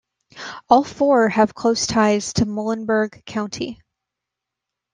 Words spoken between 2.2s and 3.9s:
to Muhlenberg County.